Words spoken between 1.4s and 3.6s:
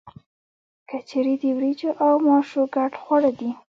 د وریجو او ماشو ګډ خواړه دي.